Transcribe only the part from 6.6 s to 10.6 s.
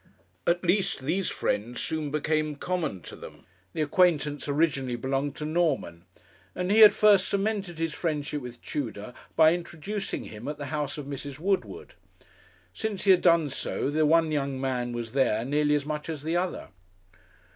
he had first cemented his friendship with Tudor by introducing him at